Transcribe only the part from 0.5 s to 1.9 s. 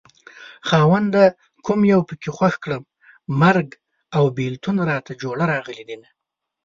خاونده کوم